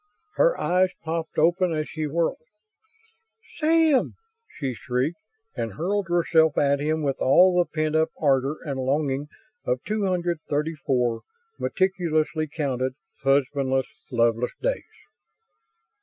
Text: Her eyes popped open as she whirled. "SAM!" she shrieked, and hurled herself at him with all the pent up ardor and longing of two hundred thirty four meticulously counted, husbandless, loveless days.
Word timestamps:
Her 0.37 0.59
eyes 0.59 0.89
popped 1.03 1.37
open 1.37 1.73
as 1.73 1.87
she 1.87 2.07
whirled. 2.07 2.41
"SAM!" 3.57 4.15
she 4.57 4.73
shrieked, 4.73 5.19
and 5.55 5.73
hurled 5.73 6.07
herself 6.07 6.57
at 6.57 6.79
him 6.79 7.03
with 7.03 7.17
all 7.19 7.55
the 7.55 7.69
pent 7.69 7.95
up 7.95 8.09
ardor 8.19 8.57
and 8.65 8.79
longing 8.79 9.27
of 9.63 9.83
two 9.83 10.07
hundred 10.07 10.39
thirty 10.49 10.73
four 10.73 11.21
meticulously 11.59 12.47
counted, 12.47 12.95
husbandless, 13.21 13.85
loveless 14.09 14.53
days. 14.59 14.89